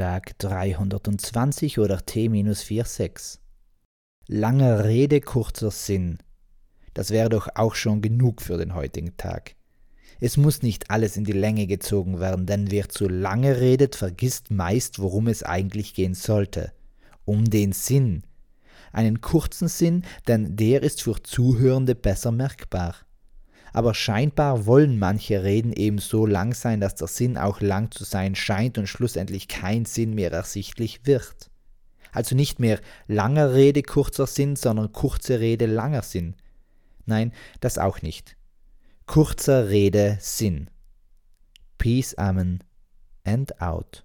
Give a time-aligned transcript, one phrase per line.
[0.00, 3.36] Tag 320 oder T-46.
[4.28, 6.20] Langer Rede, kurzer Sinn.
[6.94, 9.56] Das wäre doch auch schon genug für den heutigen Tag.
[10.18, 14.50] Es muss nicht alles in die Länge gezogen werden, denn wer zu lange redet, vergisst
[14.50, 16.72] meist, worum es eigentlich gehen sollte.
[17.26, 18.22] Um den Sinn.
[18.92, 22.94] Einen kurzen Sinn, denn der ist für Zuhörende besser merkbar.
[23.72, 28.04] Aber scheinbar wollen manche Reden eben so lang sein, dass der Sinn auch lang zu
[28.04, 31.50] sein scheint und schlussendlich kein Sinn mehr ersichtlich wird.
[32.12, 36.34] Also nicht mehr langer Rede kurzer Sinn, sondern kurze Rede langer Sinn.
[37.06, 38.36] Nein, das auch nicht.
[39.06, 40.70] Kurzer Rede Sinn.
[41.78, 42.62] Peace, Amen
[43.24, 44.04] and out.